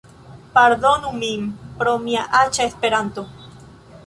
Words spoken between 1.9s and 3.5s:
mia aĉa Esperanto